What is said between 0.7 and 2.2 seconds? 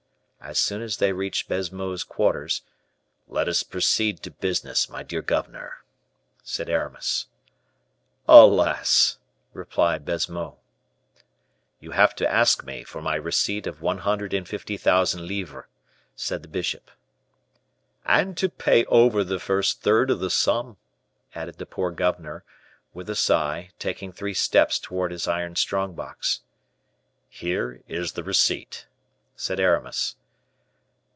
as they reached Baisemeaux's